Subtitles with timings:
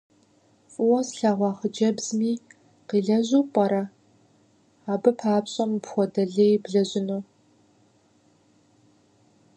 [0.71, 2.31] ФӀыуэ слъэгъуа хъыджэбзми
[2.87, 3.83] къилэжьу пӀэрэ
[4.91, 7.21] абы папщӀэ мыпхуэдэ лей блэжьыну?